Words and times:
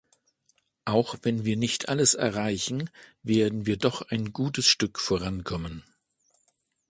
Auch 0.85 1.17
wenn 1.21 1.45
wir 1.45 1.55
nicht 1.57 1.87
alles 1.89 2.15
erreichen, 2.15 2.89
werden 3.21 3.67
wir 3.67 3.77
doch 3.77 4.01
ein 4.09 4.33
gutes 4.33 4.65
Stück 4.65 4.99
vorankommen. 4.99 5.83